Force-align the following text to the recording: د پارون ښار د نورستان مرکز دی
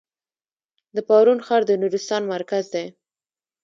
د 0.95 0.97
پارون 1.07 1.39
ښار 1.45 1.61
د 1.67 1.71
نورستان 1.81 2.23
مرکز 2.33 2.65
دی 2.73 2.85